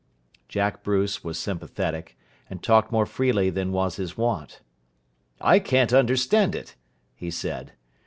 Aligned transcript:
Jack 0.49 0.81
Bruce 0.81 1.23
was 1.23 1.37
sympathetic, 1.37 2.17
and 2.49 2.63
talked 2.63 2.91
more 2.91 3.05
freely 3.05 3.51
than 3.51 3.71
was 3.71 3.97
his 3.97 4.17
wont. 4.17 4.59
"I 5.39 5.59
can't 5.59 5.93
understand 5.93 6.55
it," 6.55 6.73
he 7.13 7.29
said. 7.29 7.73